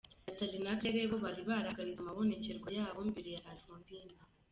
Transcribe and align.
Nathalie 0.27 0.63
na 0.65 0.73
Claire 0.79 1.09
bo, 1.09 1.17
bari 1.25 1.41
barahagaritse 1.49 1.99
amabonekerwa 2.01 2.69
yabo 2.77 2.99
mbere 3.11 3.29
ya 3.35 3.41
Alphonsine. 3.51 4.15